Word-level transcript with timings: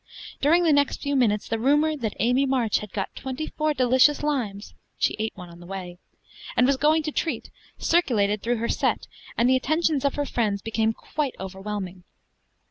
During 0.41 0.63
the 0.63 0.73
next 0.73 1.03
few 1.03 1.15
minutes 1.15 1.47
the 1.47 1.59
rumor 1.59 1.95
that 1.95 2.15
Amy 2.19 2.47
March 2.47 2.79
had 2.79 2.91
got 2.91 3.15
twenty 3.15 3.45
four 3.45 3.75
delicious 3.75 4.23
limes 4.23 4.73
(she 4.97 5.15
ate 5.19 5.31
one 5.37 5.49
on 5.51 5.59
the 5.59 5.67
way), 5.67 5.99
and 6.57 6.65
was 6.65 6.75
going 6.75 7.03
to 7.03 7.11
treat, 7.11 7.51
circulated 7.77 8.41
through 8.41 8.57
her 8.57 8.67
"set" 8.67 9.05
and 9.37 9.47
the 9.47 9.55
attentions 9.55 10.03
of 10.03 10.15
her 10.15 10.25
friends 10.25 10.63
became 10.63 10.91
quite 10.91 11.35
overwhelming. 11.39 12.03